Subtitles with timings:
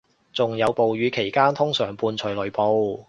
[0.33, 2.99] 仲有暴雨期間通常伴隨雷暴